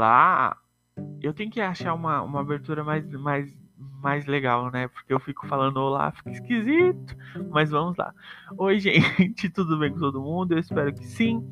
[0.00, 0.56] falar,
[1.20, 3.54] eu tenho que achar uma, uma abertura mais, mais,
[4.02, 4.88] mais legal, né?
[4.88, 7.14] Porque eu fico falando olá, fica esquisito.
[7.50, 8.14] Mas vamos lá.
[8.56, 10.52] Oi, gente, tudo bem com todo mundo?
[10.52, 11.46] Eu espero que sim.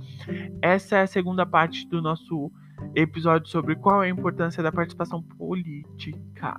[0.62, 2.50] Essa é a segunda parte do nosso
[2.94, 6.58] episódio sobre qual é a importância da participação política.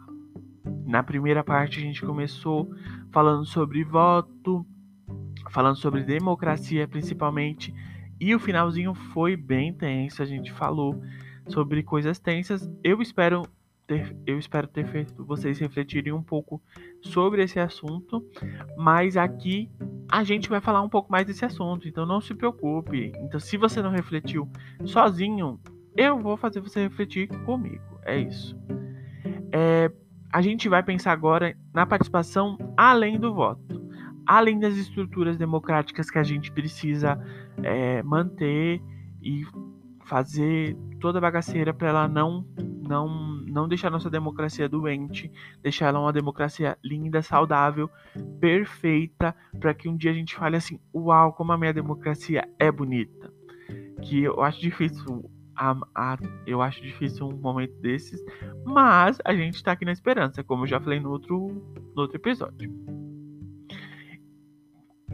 [0.85, 2.69] Na primeira parte, a gente começou
[3.11, 4.63] falando sobre voto,
[5.49, 7.73] falando sobre democracia principalmente,
[8.19, 10.21] e o finalzinho foi bem tenso.
[10.21, 11.01] A gente falou
[11.49, 12.69] sobre coisas tensas.
[12.83, 13.43] Eu espero
[13.89, 16.61] ter, eu espero ter feito vocês refletirem um pouco
[17.01, 18.23] sobre esse assunto,
[18.77, 19.69] mas aqui
[20.11, 23.11] a gente vai falar um pouco mais desse assunto, então não se preocupe.
[23.17, 24.47] Então, se você não refletiu
[24.85, 25.59] sozinho,
[25.97, 27.83] eu vou fazer você refletir comigo.
[28.05, 28.55] É isso.
[29.51, 29.91] É,
[30.31, 33.89] a gente vai pensar agora na participação além do voto,
[34.25, 37.19] além das estruturas democráticas que a gente precisa
[37.63, 38.81] é, manter
[39.21, 39.43] e
[40.09, 43.07] fazer toda a bagaceira para ela não não
[43.45, 47.89] não deixar nossa democracia doente, deixar ela uma democracia linda, saudável,
[48.39, 52.71] perfeita, para que um dia a gente fale assim: "Uau, como a minha democracia é
[52.71, 53.31] bonita".
[54.01, 58.19] Que eu acho difícil a, a, eu acho difícil um momento desses,
[58.65, 61.35] mas a gente está aqui na esperança, como eu já falei no outro,
[61.95, 62.71] no outro episódio.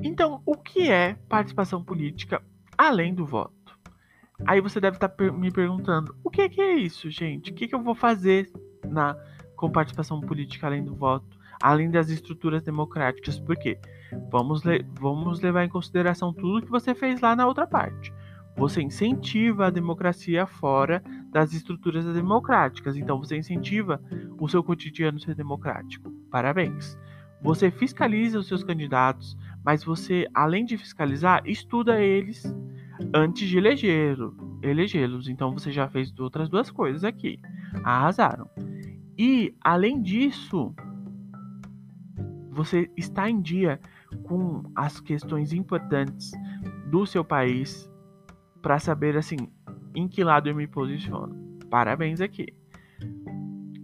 [0.04, 2.42] Então, o que é participação política
[2.78, 3.65] além do voto?
[4.46, 7.52] Aí você deve estar tá me perguntando: o que, que é isso, gente?
[7.52, 8.52] O que, que eu vou fazer
[8.88, 9.16] na
[9.56, 13.40] com participação política além do voto, além das estruturas democráticas?
[13.40, 13.80] Por quê?
[14.30, 18.14] Vamos, le vamos levar em consideração tudo que você fez lá na outra parte.
[18.58, 22.96] Você incentiva a democracia fora das estruturas democráticas.
[22.96, 24.02] Então você incentiva
[24.40, 26.10] o seu cotidiano ser democrático.
[26.32, 26.98] Parabéns.
[27.42, 32.44] Você fiscaliza os seus candidatos, mas você, além de fiscalizar, estuda eles
[33.14, 35.28] antes de elegê-los.
[35.28, 37.40] Então você já fez outras duas coisas aqui.
[37.84, 38.50] Arrasaram.
[39.18, 40.74] E, além disso,
[42.52, 43.80] você está em dia
[44.24, 46.32] com as questões importantes
[46.90, 47.90] do seu país
[48.62, 49.38] para saber assim
[49.94, 51.36] em que lado eu me posiciono.
[51.70, 52.48] Parabéns aqui.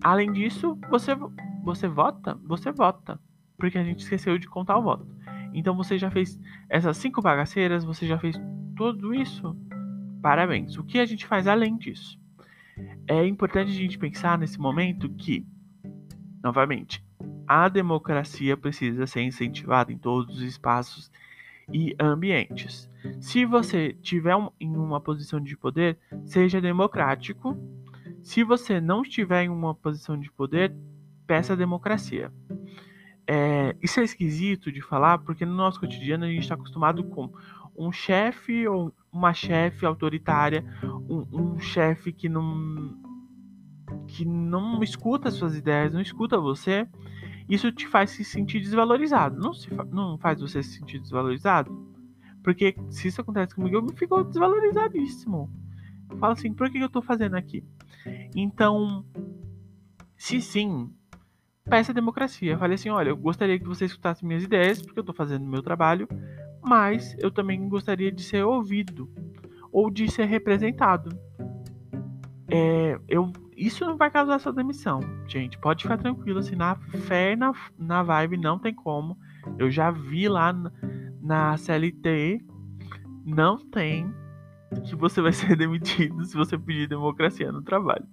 [0.04, 1.16] Além disso, você
[1.64, 3.20] você vota, você vota,
[3.58, 5.08] porque a gente esqueceu de contar o voto.
[5.54, 6.40] Então você já fez
[6.70, 8.36] essas cinco bagaceiras, você já fez
[8.82, 9.56] tudo isso.
[10.24, 10.76] Parabéns.
[10.76, 12.20] O que a gente faz além disso?
[13.08, 15.46] É importante a gente pensar nesse momento que,
[16.44, 17.06] novamente,
[17.48, 21.12] a democracia precisa ser incentivada em todos os espaços
[21.72, 22.90] e ambientes.
[23.20, 27.56] Se você tiver um, em uma posição de poder, seja democrático.
[28.24, 30.76] Se você não estiver em uma posição de poder,
[31.28, 32.32] peça democracia.
[33.28, 37.32] É, isso é esquisito de falar porque no nosso cotidiano a gente está acostumado com
[37.86, 40.64] um chefe ou uma chefe autoritária,
[41.10, 43.00] um, um chefe que não
[44.08, 46.88] que não escuta suas ideias, não escuta você
[47.52, 49.38] isso te faz se sentir desvalorizado.
[49.38, 51.70] Não, se fa não faz você se sentir desvalorizado?
[52.42, 55.52] Porque se isso acontece comigo, eu me fico desvalorizadíssimo.
[56.10, 57.62] Eu falo assim, por que eu tô fazendo aqui?
[58.34, 59.06] Então,
[60.16, 60.90] se sim,
[61.66, 62.58] peça democracia.
[62.58, 65.62] Fale assim, olha, eu gostaria que você escutasse minhas ideias, porque eu tô fazendo meu
[65.62, 66.08] trabalho,
[66.64, 69.10] mas eu também gostaria de ser ouvido
[69.72, 71.18] ou de ser representado.
[72.50, 75.58] É, eu isso não vai causar sua demissão, gente.
[75.60, 79.16] Pode ficar tranquilo, assim, na fé na, na vibe não tem como.
[79.60, 80.72] Eu já vi lá na,
[81.22, 82.44] na CLT,
[83.24, 84.12] não tem
[84.84, 88.06] que você vai ser demitido se você pedir democracia no trabalho.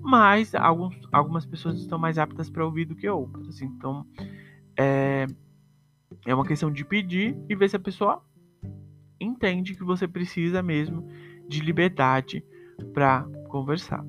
[0.00, 3.60] Mas alguns, algumas pessoas estão mais aptas para ouvir do que outras.
[3.62, 4.06] Então,
[6.24, 8.24] é uma questão de pedir e ver se a pessoa
[9.20, 11.06] entende que você precisa mesmo
[11.48, 12.44] de liberdade
[12.92, 14.04] para conversar.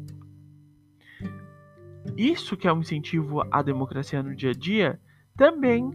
[2.17, 4.99] Isso que é um incentivo à democracia no dia a dia
[5.35, 5.89] também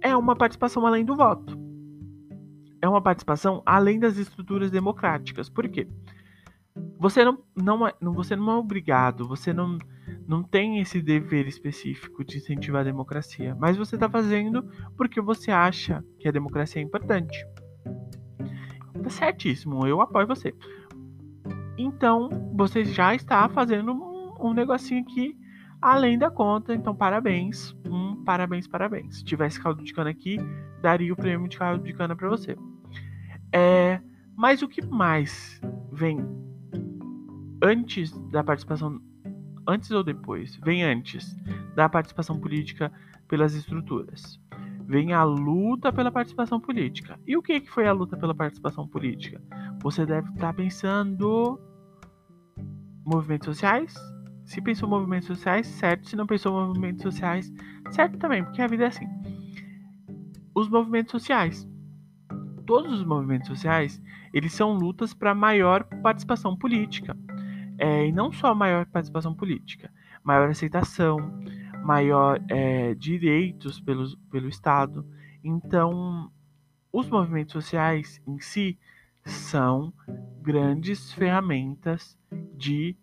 [0.00, 1.58] é uma participação além do voto.
[2.80, 5.48] É uma participação além das estruturas democráticas.
[5.48, 5.86] Por quê?
[6.98, 9.78] Você não, não, é, você não é obrigado, você não,
[10.32, 15.50] não tem esse dever específico de incentivar a democracia, mas você está fazendo porque você
[15.50, 17.46] acha que a democracia é importante.
[19.02, 20.54] Tá certíssimo, eu apoio você.
[21.76, 25.36] Então, você já está fazendo um, um negocinho aqui
[25.82, 26.74] além da conta.
[26.74, 27.76] Então, parabéns.
[27.84, 29.16] Um, parabéns, parabéns.
[29.18, 30.38] Se tivesse caldo de cana aqui,
[30.80, 32.56] daria o prêmio de caldo de cana para você.
[33.52, 34.00] É,
[34.34, 35.60] mas o que mais
[35.92, 36.18] vem
[37.62, 38.98] antes da participação,
[39.66, 40.56] antes ou depois?
[40.56, 41.36] Vem antes
[41.74, 42.92] da participação política
[43.28, 44.40] pelas estruturas.
[44.86, 47.18] Vem a luta pela participação política.
[47.26, 49.40] E o que, que foi a luta pela participação política?
[49.82, 51.58] Você deve estar pensando
[53.04, 53.94] movimentos sociais,
[54.44, 56.08] se pensou movimentos sociais, certo.
[56.08, 57.52] Se não pensou movimentos sociais,
[57.90, 59.06] certo também, porque a vida é assim.
[60.54, 61.68] Os movimentos sociais.
[62.66, 64.00] Todos os movimentos sociais,
[64.32, 67.16] eles são lutas para maior participação política.
[67.82, 69.92] É, e não só maior participação política,
[70.22, 71.16] maior aceitação,
[71.84, 75.04] maior é, direitos pelo, pelo Estado.
[75.42, 76.30] Então,
[76.92, 78.78] os movimentos sociais em si
[79.24, 79.92] são
[80.40, 82.16] grandes ferramentas
[82.54, 82.96] de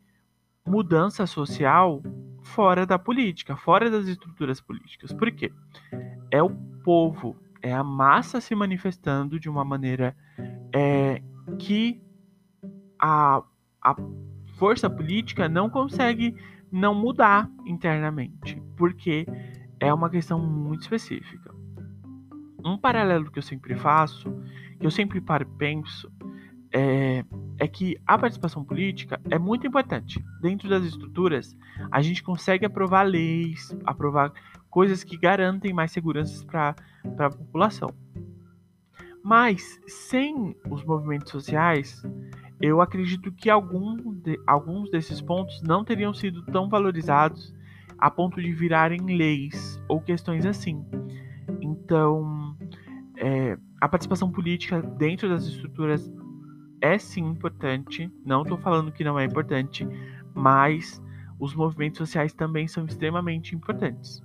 [0.66, 2.02] mudança social
[2.42, 5.12] fora da política, fora das estruturas políticas.
[5.12, 5.52] Por quê?
[6.32, 6.52] É o
[6.86, 10.16] povo, é a massa se manifestando de uma maneira
[10.74, 11.22] é,
[11.58, 12.02] que
[12.98, 13.44] a,
[13.82, 13.96] a
[14.60, 16.36] força política não consegue
[16.70, 19.26] não mudar internamente, porque
[19.80, 21.56] é uma questão muito específica.
[22.64, 24.30] Um paralelo que eu sempre faço,
[24.78, 26.12] que eu sempre paro e penso,
[26.74, 27.24] é,
[27.58, 30.24] é que a participação política é muito importante.
[30.42, 31.58] Dentro das estruturas,
[31.90, 34.34] a gente consegue aprovar leis, aprovar
[34.70, 36.76] coisas que garantem mais seguranças para
[37.18, 37.90] a população.
[39.24, 42.04] Mas sem os movimentos sociais,
[42.62, 47.54] eu acredito que algum de, alguns desses pontos não teriam sido tão valorizados
[47.98, 50.86] a ponto de virarem leis ou questões assim.
[51.62, 52.56] Então,
[53.18, 56.12] é, a participação política dentro das estruturas
[56.82, 59.88] é sim importante, não estou falando que não é importante,
[60.34, 61.02] mas
[61.40, 64.22] os movimentos sociais também são extremamente importantes.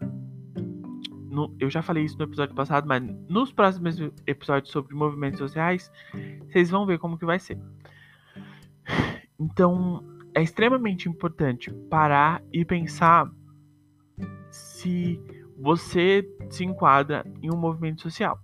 [1.28, 5.90] No, eu já falei isso no episódio passado, mas nos próximos episódios sobre movimentos sociais,
[6.48, 7.58] vocês vão ver como que vai ser.
[9.44, 10.02] Então,
[10.34, 13.30] é extremamente importante parar e pensar
[14.50, 15.20] se
[15.58, 18.38] você se enquadra em um movimento social.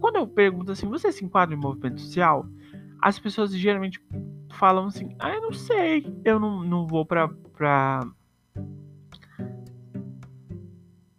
[0.00, 2.46] Quando eu pergunto assim, você se enquadra em um movimento social?
[3.00, 4.00] as pessoas geralmente
[4.50, 8.06] falam assim: ah, eu não sei, eu não, não vou pra, pra,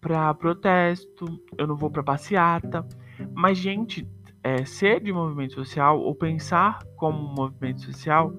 [0.02, 1.26] pra protesto,
[1.58, 2.86] eu não vou pra passeata.
[3.34, 4.08] Mas, gente,
[4.44, 8.34] é, ser de movimento social ou pensar como um movimento social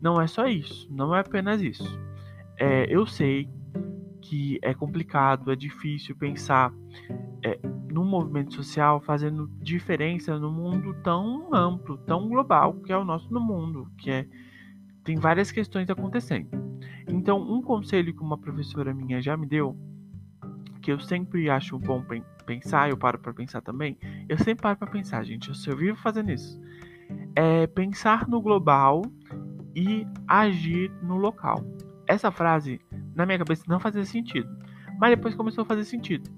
[0.00, 1.98] não é só isso, não é apenas isso.
[2.58, 3.48] É, eu sei
[4.20, 6.72] que é complicado, é difícil pensar
[7.42, 7.58] é,
[7.90, 13.32] num movimento social fazendo diferença no mundo tão amplo, tão global que é o nosso
[13.32, 14.26] no mundo, que é
[15.02, 16.48] tem várias questões acontecendo.
[17.08, 19.76] Então, um conselho que uma professora minha já me deu,
[20.82, 22.04] que eu sempre acho bom
[22.46, 23.98] pensar, eu paro para pensar também,
[24.28, 26.60] eu sempre paro para pensar, gente, eu, vivo fazendo isso,
[27.34, 29.02] é pensar no global
[29.74, 31.64] e agir no local.
[32.06, 32.80] Essa frase,
[33.14, 34.48] na minha cabeça, não fazia sentido,
[34.98, 36.30] mas depois começou a fazer sentido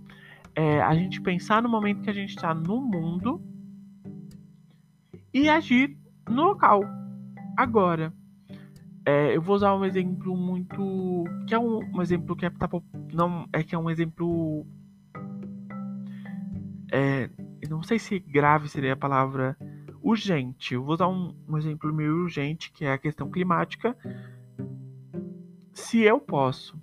[0.54, 3.40] é a gente pensar no momento que a gente está no mundo
[5.32, 5.96] e agir
[6.28, 6.82] no local.
[7.56, 8.12] Agora,
[9.04, 11.24] é, eu vou usar um exemplo muito.
[11.46, 12.68] que é um, um exemplo que é, tá,
[13.12, 14.66] não, é que é um exemplo.
[16.92, 17.30] É,
[17.68, 19.56] não sei se grave seria a palavra
[20.02, 20.74] urgente.
[20.74, 23.96] Eu vou usar um, um exemplo meio urgente, que é a questão climática.
[25.72, 26.80] Se eu posso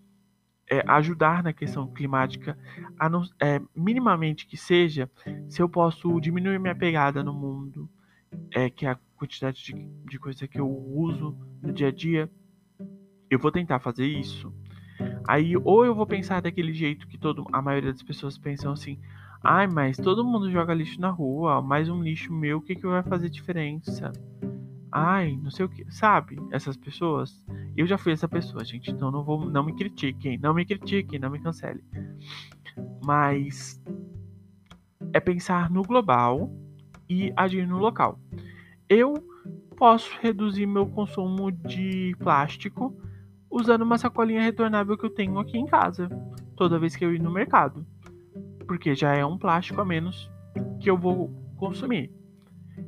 [0.69, 2.57] é, ajudar na questão climática,
[3.09, 5.09] não, é, minimamente que seja,
[5.47, 7.89] se eu posso diminuir minha pegada no mundo,
[8.51, 9.73] é, que é a quantidade de,
[10.07, 12.29] de coisa que eu uso no dia a dia,
[13.29, 14.53] eu vou tentar fazer isso.
[15.27, 18.99] Aí, ou eu vou pensar daquele jeito que todo, a maioria das pessoas pensam assim:
[19.43, 22.85] ai, mas todo mundo joga lixo na rua, mais um lixo meu, o que, que
[22.85, 24.11] vai fazer diferença?
[24.91, 26.37] Ai, não sei o que, sabe?
[26.51, 27.43] Essas pessoas.
[27.77, 31.19] Eu já fui essa pessoa, gente, então não vou, não me critiquem, não me critiquem,
[31.19, 31.83] não me cancele.
[33.03, 33.81] Mas
[35.13, 36.51] é pensar no global
[37.09, 38.19] e agir no local.
[38.87, 39.13] Eu
[39.77, 42.95] posso reduzir meu consumo de plástico
[43.49, 46.09] usando uma sacolinha retornável que eu tenho aqui em casa,
[46.55, 47.85] toda vez que eu ir no mercado,
[48.69, 50.31] porque já é um plástico a menos
[50.79, 52.13] que eu vou consumir.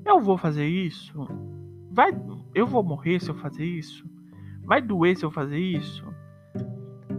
[0.06, 1.28] Eu vou fazer isso
[1.94, 2.12] Vai,
[2.56, 4.10] eu vou morrer se eu fazer isso?
[4.64, 6.06] Vai doer se eu fazer isso?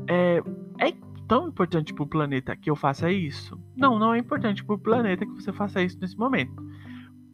[0.09, 0.39] É,
[0.79, 0.95] é
[1.29, 3.61] tão importante pro planeta que eu faça isso?
[3.77, 6.55] Não, não é importante pro planeta que você faça isso nesse momento.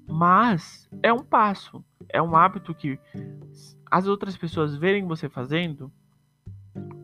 [0.09, 2.99] Mas é um passo, é um hábito que
[3.89, 5.93] as outras pessoas verem você fazendo,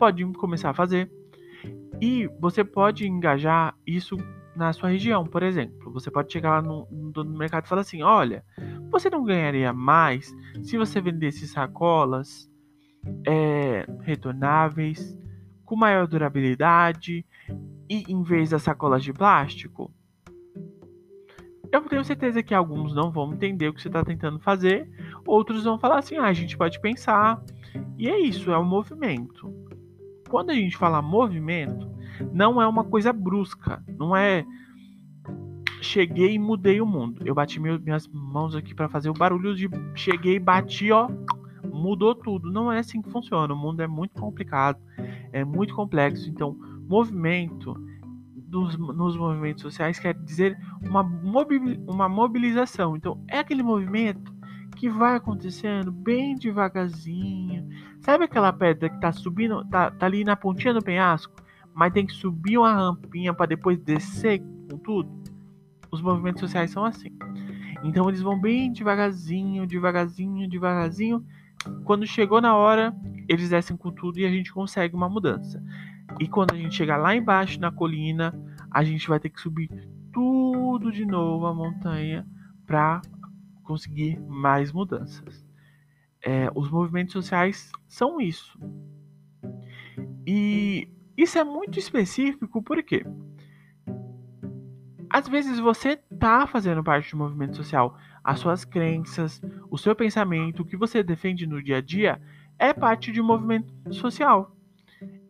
[0.00, 1.08] pode começar a fazer.
[2.00, 4.16] E você pode engajar isso
[4.54, 5.92] na sua região, por exemplo.
[5.92, 8.44] Você pode chegar lá no, no mercado e falar assim: olha,
[8.90, 12.50] você não ganharia mais se você vendesse sacolas
[13.26, 15.18] é, retornáveis,
[15.64, 17.24] com maior durabilidade
[17.88, 19.92] e em vez das sacolas de plástico?
[21.72, 24.88] Eu tenho certeza que alguns não vão entender o que você está tentando fazer,
[25.26, 27.42] Outros vão falar assim: ah, a gente pode pensar.
[27.98, 29.53] E é isso, é um movimento.
[30.34, 31.88] Quando a gente fala movimento,
[32.32, 34.44] não é uma coisa brusca, não é
[35.80, 37.22] cheguei e mudei o mundo.
[37.24, 41.08] Eu bati minhas mãos aqui para fazer o barulho de cheguei, bati, ó,
[41.72, 42.50] mudou tudo.
[42.50, 43.54] Não é assim que funciona.
[43.54, 44.76] O mundo é muito complicado,
[45.32, 46.28] é muito complexo.
[46.28, 47.72] Então, movimento
[48.48, 51.02] nos, nos movimentos sociais quer dizer uma,
[51.86, 52.96] uma mobilização.
[52.96, 54.34] Então, é aquele movimento
[54.74, 57.68] que vai acontecendo bem devagarzinho.
[58.04, 61.32] Sabe aquela pedra que tá subindo, tá, tá ali na pontinha do penhasco,
[61.74, 65.10] mas tem que subir uma rampinha para depois descer com tudo?
[65.90, 67.08] Os movimentos sociais são assim.
[67.82, 71.24] Então eles vão bem devagarzinho, devagarzinho, devagarzinho.
[71.84, 72.94] Quando chegou na hora,
[73.26, 75.64] eles descem com tudo e a gente consegue uma mudança.
[76.20, 78.34] E quando a gente chegar lá embaixo na colina,
[78.70, 79.70] a gente vai ter que subir
[80.12, 82.26] tudo de novo a montanha
[82.66, 83.00] para
[83.62, 85.43] conseguir mais mudanças.
[86.24, 88.58] É, os movimentos sociais são isso.
[90.26, 93.04] E isso é muito específico porque
[95.10, 99.40] às vezes você tá fazendo parte de um movimento social, as suas crenças,
[99.70, 102.20] o seu pensamento, o que você defende no dia a dia
[102.58, 104.56] é parte de um movimento social.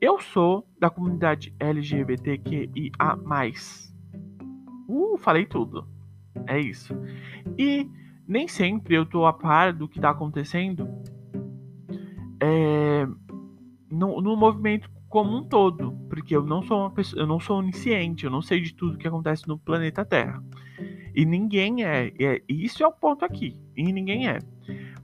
[0.00, 3.18] Eu sou da comunidade LGBTQIA+.
[4.88, 5.86] Uh, falei tudo.
[6.46, 6.94] É isso.
[7.58, 7.88] E
[8.26, 10.88] nem sempre eu tô a par do que tá acontecendo
[12.40, 13.06] é,
[13.90, 17.58] no, no movimento como um todo, porque eu não sou uma pessoa, eu não sou
[17.58, 20.42] onisciente, eu não sei de tudo que acontece no planeta Terra.
[21.14, 24.40] E ninguém é, é isso é o ponto aqui, e ninguém é.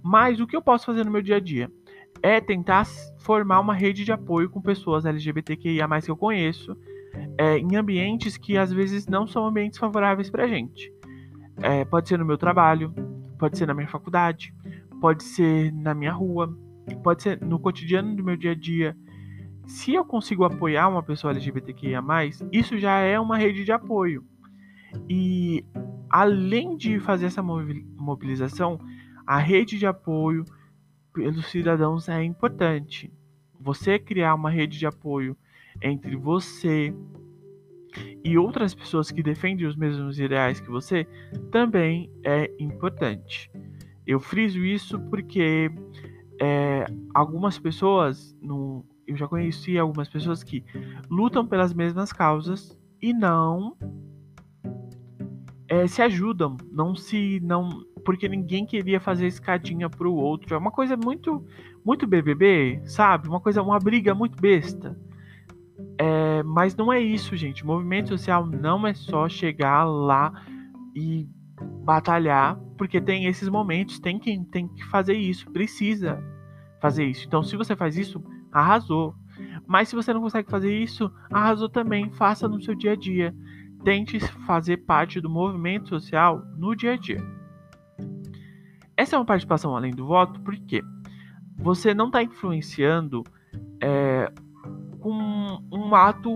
[0.03, 1.71] Mas o que eu posso fazer no meu dia a dia
[2.23, 2.85] é tentar
[3.19, 6.77] formar uma rede de apoio com pessoas LGBTQIA+, que eu conheço,
[7.39, 10.93] é, em ambientes que às vezes não são ambientes favoráveis pra gente.
[11.63, 12.93] É, pode ser no meu trabalho,
[13.41, 14.55] pode ser na minha faculdade,
[15.01, 16.55] pode ser na minha rua,
[17.03, 18.95] pode ser no cotidiano do meu dia a dia.
[19.67, 22.03] Se eu consigo apoiar uma pessoa LGBTQIA,
[22.53, 24.23] isso já é uma rede de apoio.
[25.09, 25.65] E
[26.11, 28.79] além de fazer essa mobilização,
[29.27, 30.45] a rede de apoio
[31.15, 33.11] pelos cidadãos é importante.
[33.59, 35.35] Você criar uma rede de apoio
[35.81, 36.95] entre você
[38.25, 41.07] e outras pessoas que defendem os mesmos ideais que você
[41.51, 43.51] também é importante.
[44.07, 45.71] Eu friso isso porque
[46.41, 50.65] é, algumas pessoas, no, eu já conheci algumas pessoas que
[51.11, 53.77] lutam pelas mesmas causas e não
[55.69, 60.55] é, se ajudam, não se não porque ninguém queria fazer escadinha pro outro.
[60.55, 61.45] É uma coisa muito
[61.85, 63.29] muito BBB, sabe?
[63.29, 64.99] Uma coisa uma briga muito besta.
[66.03, 67.65] É, mas não é isso, gente.
[67.65, 70.33] movimento social não é só chegar lá
[70.97, 71.29] e
[71.85, 76.19] batalhar, porque tem esses momentos, tem quem tem que fazer isso, precisa
[76.81, 77.27] fazer isso.
[77.27, 79.15] Então, se você faz isso, arrasou.
[79.67, 82.11] Mas se você não consegue fazer isso, arrasou também.
[82.13, 83.35] Faça no seu dia a dia.
[83.85, 87.23] Tente fazer parte do movimento social no dia a dia.
[88.97, 90.83] Essa é uma participação além do voto, porque
[91.59, 93.23] você não está influenciando
[93.83, 94.33] é,
[95.91, 96.31] um ato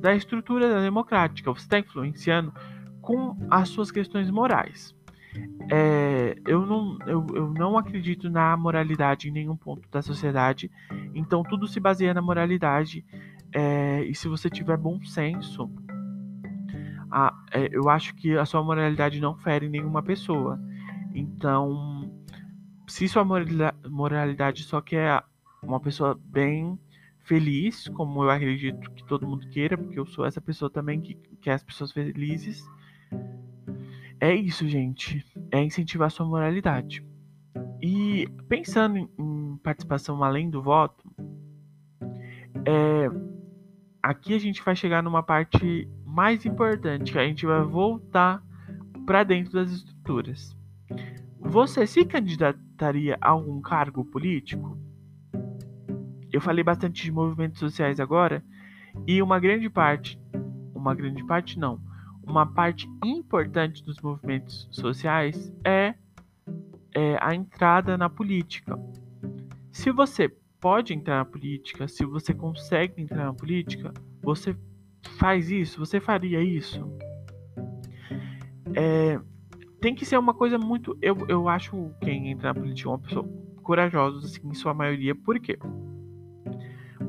[0.00, 2.52] da estrutura democrática, você está influenciando
[3.00, 4.94] com as suas questões morais.
[5.70, 10.70] É, eu, não, eu, eu não acredito na moralidade em nenhum ponto da sociedade,
[11.14, 13.04] então tudo se baseia na moralidade.
[13.54, 15.70] É, e se você tiver bom senso,
[17.10, 20.60] a, é, eu acho que a sua moralidade não fere nenhuma pessoa.
[21.14, 22.10] Então,
[22.88, 23.24] se sua
[23.88, 25.22] moralidade só quer
[25.62, 26.78] uma pessoa bem
[27.22, 31.14] feliz, como eu acredito que todo mundo queira, porque eu sou essa pessoa também que
[31.40, 32.62] quer as pessoas felizes.
[34.20, 35.24] É isso, gente.
[35.50, 37.04] É incentivar sua moralidade.
[37.80, 41.04] E pensando em participação além do voto,
[42.64, 43.08] é,
[44.02, 48.42] aqui a gente vai chegar numa parte mais importante, que a gente vai voltar
[49.04, 50.56] para dentro das estruturas.
[51.40, 54.78] Você se candidataria a algum cargo político?
[56.32, 58.42] Eu falei bastante de movimentos sociais agora
[59.06, 60.18] e uma grande parte,
[60.74, 61.80] uma grande parte não,
[62.26, 65.94] uma parte importante dos movimentos sociais é,
[66.94, 68.78] é a entrada na política.
[69.70, 70.28] Se você
[70.60, 74.56] pode entrar na política, se você consegue entrar na política, você
[75.18, 76.80] faz isso, você faria isso.
[78.74, 79.20] É,
[79.80, 80.96] tem que ser uma coisa muito.
[81.02, 83.28] Eu, eu acho quem entra na política é uma pessoa
[83.62, 85.58] corajosa, assim, em sua maioria, por quê?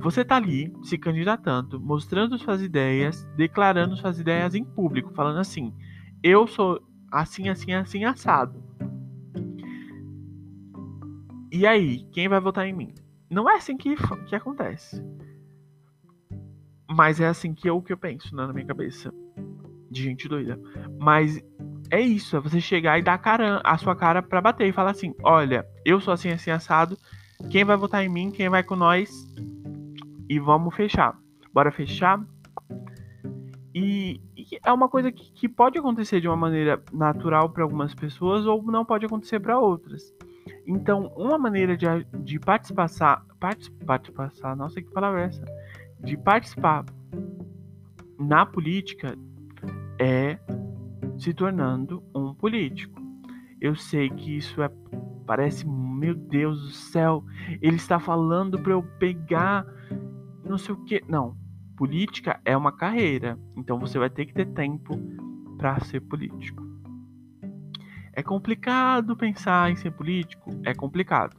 [0.03, 5.74] Você tá ali se candidatando, mostrando suas ideias, declarando suas ideias em público, falando assim:
[6.22, 8.62] eu sou assim, assim, assim, assado.
[11.50, 12.93] E aí, quem vai votar em mim?
[13.29, 13.95] Não é assim que,
[14.27, 15.01] que acontece.
[16.91, 19.10] Mas é assim que eu que eu penso né, na minha cabeça.
[19.89, 20.60] De gente doida.
[21.00, 21.41] Mas
[21.89, 24.91] é isso, é você chegar e dar cara, a sua cara para bater e falar
[24.91, 26.98] assim: olha, eu sou assim, assim, assado.
[27.50, 28.31] Quem vai votar em mim?
[28.31, 29.32] Quem vai com nós?
[30.33, 31.15] E vamos fechar.
[31.53, 32.19] Bora fechar?
[33.71, 37.93] E, e é uma coisa que, que, pode acontecer de uma maneira natural para algumas
[37.93, 40.11] pessoas ou não pode acontecer para outras.
[40.65, 41.85] Então, uma maneira de,
[42.23, 42.89] de participar,
[43.39, 45.45] participar, nossa, que palavra é essa?
[45.99, 46.83] De participar
[48.17, 49.15] na política
[49.99, 50.39] é
[51.19, 52.99] se tornando um político.
[53.61, 54.71] Eu sei que isso é
[55.27, 57.23] parece, meu Deus do céu,
[57.61, 59.65] ele está falando para eu pegar
[60.43, 61.03] não sei o que.
[61.07, 61.35] Não,
[61.75, 64.97] política é uma carreira, então você vai ter que ter tempo
[65.57, 66.63] para ser político.
[68.13, 71.35] É complicado pensar em ser político, é complicado,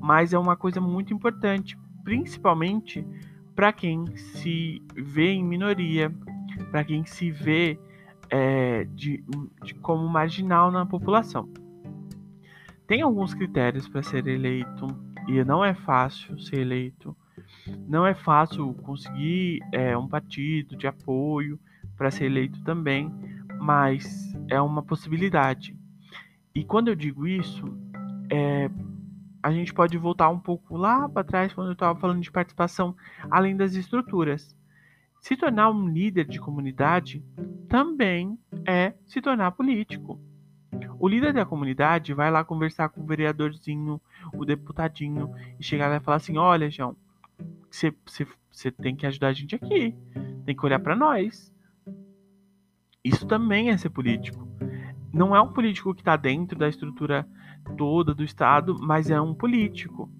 [0.00, 3.06] mas é uma coisa muito importante, principalmente
[3.54, 6.14] para quem se vê em minoria,
[6.70, 7.78] para quem se vê
[8.30, 9.24] é, de,
[9.62, 11.48] de, como marginal na população.
[12.86, 14.86] Tem alguns critérios para ser eleito
[15.26, 17.16] e não é fácil ser eleito.
[17.86, 21.58] Não é fácil conseguir é, um partido de apoio
[21.96, 23.12] para ser eleito também,
[23.58, 25.76] mas é uma possibilidade.
[26.54, 27.64] E quando eu digo isso,
[28.30, 28.70] é,
[29.42, 32.96] a gente pode voltar um pouco lá para trás quando eu estava falando de participação
[33.30, 34.56] além das estruturas.
[35.20, 37.24] Se tornar um líder de comunidade
[37.68, 40.20] também é se tornar político.
[40.98, 44.00] O líder da comunidade vai lá conversar com o vereadorzinho,
[44.32, 46.96] o deputadinho, e chegar lá e falar assim: olha, João,
[48.50, 49.94] você tem que ajudar a gente aqui,
[50.44, 51.52] tem que olhar para nós.
[53.04, 54.46] Isso também é ser político.
[55.12, 57.26] Não é um político que está dentro da estrutura
[57.76, 60.10] toda do Estado, mas é um político.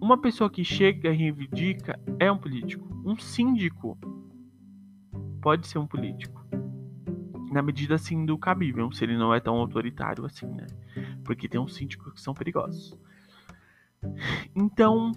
[0.00, 2.86] Uma pessoa que chega e reivindica é um político.
[3.04, 3.98] Um síndico
[5.40, 6.44] pode ser um político.
[7.50, 10.66] Na medida assim do cabível, se ele não é tão autoritário assim, né?
[11.24, 12.98] Porque tem uns síndicos que são perigosos.
[14.54, 15.12] Então,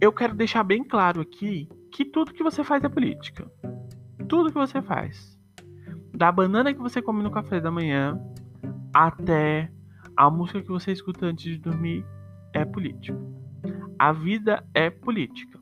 [0.00, 3.50] eu quero deixar bem claro aqui que tudo que você faz é política.
[4.28, 5.38] Tudo que você faz.
[6.14, 8.20] Da banana que você come no café da manhã
[8.92, 9.70] até
[10.16, 12.04] a música que você escuta antes de dormir
[12.52, 13.18] é político.
[13.98, 15.58] A vida é política.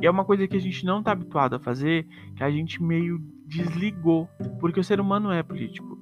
[0.00, 2.06] E é uma coisa que a gente não está habituado a fazer,
[2.36, 4.28] que a gente meio desligou,
[4.60, 5.98] porque o ser humano é político.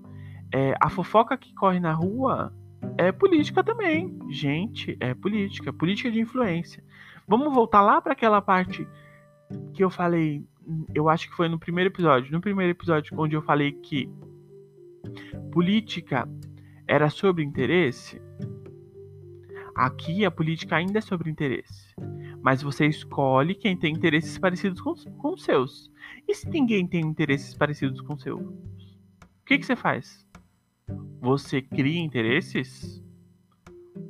[0.52, 2.52] É, a fofoca que corre na rua
[2.98, 4.18] é política também.
[4.30, 6.82] Gente, é política, política de influência.
[7.26, 8.86] Vamos voltar lá para aquela parte
[9.72, 10.44] que eu falei,
[10.94, 14.08] eu acho que foi no primeiro episódio, no primeiro episódio onde eu falei que
[15.52, 16.28] política
[16.86, 18.20] era sobre interesse.
[19.74, 21.94] Aqui a política ainda é sobre interesse.
[22.42, 25.90] Mas você escolhe quem tem interesses parecidos com, os seus.
[26.28, 28.40] E se ninguém tem interesses parecidos com os seus?
[28.42, 30.23] O que, que você faz?
[31.20, 33.02] Você cria interesses?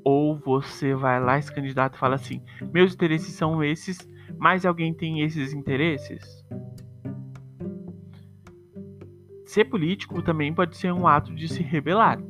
[0.04, 3.98] Ou você vai lá, esse candidato fala assim: meus interesses são esses,
[4.38, 6.44] mas alguém tem esses interesses?
[9.46, 12.20] Ser político também pode ser um ato de se rebelar.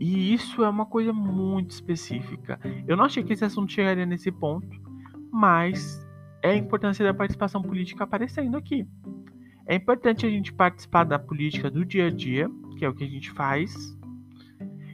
[0.00, 2.58] E isso é uma coisa muito específica.
[2.88, 4.68] Eu não achei que esse assunto chegaria nesse ponto,
[5.30, 6.04] mas
[6.42, 8.86] é a importância da participação política aparecendo aqui.
[9.66, 13.04] É importante a gente participar da política do dia a dia, que é o que
[13.04, 13.96] a gente faz,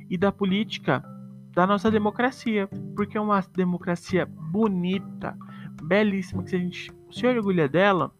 [0.08, 1.04] e da política
[1.52, 5.36] da nossa democracia, porque é uma democracia bonita,
[5.82, 8.12] belíssima, que se a gente se orgulha dela,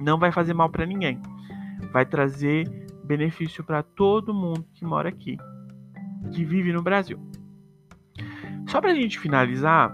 [0.00, 1.20] não vai fazer mal para ninguém.
[1.92, 2.68] Vai trazer
[3.04, 5.36] benefício para todo mundo que mora aqui
[6.32, 7.18] que vive no Brasil.
[8.68, 9.92] Só para a gente finalizar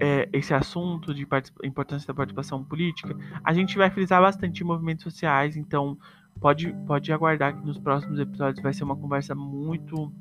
[0.00, 1.26] é, esse assunto de
[1.62, 5.98] importância da participação política, a gente vai frisar bastante movimentos sociais, então
[6.40, 10.12] pode, pode aguardar que nos próximos episódios vai ser uma conversa muito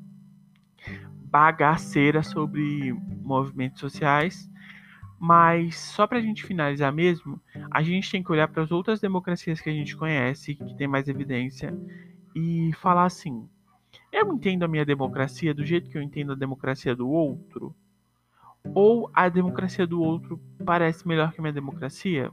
[1.31, 2.93] bagaceira sobre
[3.23, 4.49] movimentos sociais.
[5.19, 8.99] Mas só para a gente finalizar mesmo, a gente tem que olhar para as outras
[8.99, 11.77] democracias que a gente conhece, que tem mais evidência,
[12.35, 13.47] e falar assim:
[14.11, 17.75] eu entendo a minha democracia do jeito que eu entendo a democracia do outro?
[18.73, 22.31] Ou a democracia do outro parece melhor que a minha democracia?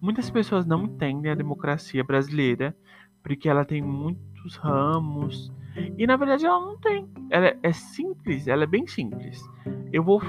[0.00, 2.76] Muitas pessoas não entendem a democracia brasileira
[3.22, 5.52] porque ela tem muitos ramos
[5.98, 7.08] e na verdade ela não tem.
[7.28, 9.40] Ela é simples, ela é bem simples.
[9.92, 10.22] Eu vou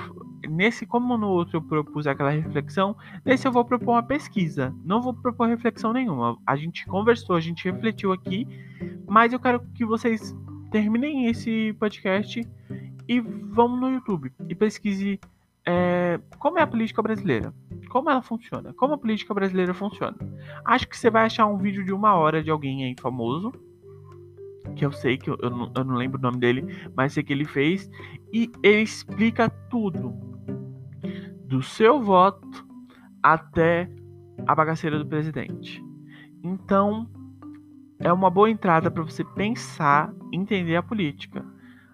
[0.49, 4.75] nesse como no outro eu propus aquela reflexão, nesse eu vou propor uma pesquisa.
[4.83, 6.37] Não vou propor reflexão nenhuma.
[6.45, 8.47] A gente conversou, a gente refletiu aqui
[9.11, 10.33] mas eu quero que vocês
[10.71, 12.47] terminem esse podcast
[13.05, 15.19] e vamos no YouTube e pesquise
[15.67, 17.53] é, como é a política brasileira,
[17.91, 20.15] como ela funciona, como a política brasileira funciona.
[20.63, 23.51] Acho que você vai achar um vídeo de uma hora de alguém aí famoso,
[24.77, 27.21] que eu sei que eu, eu, não, eu não lembro o nome dele, mas sei
[27.21, 27.91] que ele fez,
[28.31, 30.13] e ele explica tudo,
[31.43, 32.65] do seu voto
[33.21, 33.89] até
[34.47, 35.83] a bagaceira do presidente.
[36.41, 37.09] Então,
[37.99, 41.45] é uma boa entrada para você pensar, entender a política.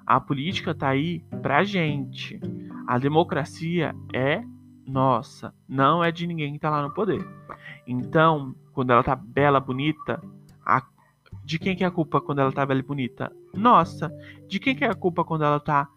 [0.05, 2.39] A política tá aí pra gente.
[2.86, 4.43] A democracia é
[4.88, 7.28] nossa, não é de ninguém que tá lá no poder.
[7.86, 10.21] Então, quando ela tá bela, bonita,
[10.65, 10.82] a...
[11.43, 13.32] de quem que é a culpa quando ela tá bela e bonita?
[13.54, 14.10] Nossa.
[14.47, 15.89] De quem que é a culpa quando ela tá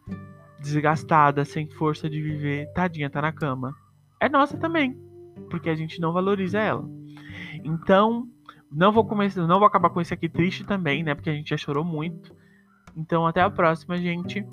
[0.61, 3.75] desgastada, sem força de viver, tadinha, tá na cama?
[4.19, 4.99] É nossa também,
[5.49, 6.85] porque a gente não valoriza ela.
[7.65, 8.29] Então,
[8.71, 11.15] não vou começar, não vou acabar com esse aqui triste também, né?
[11.15, 12.35] Porque a gente já chorou muito.
[12.97, 14.45] Então até a próxima, gente.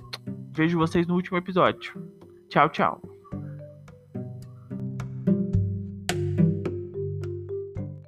[0.52, 1.94] Vejo vocês no último episódio.
[2.50, 3.17] Tchau, tchau.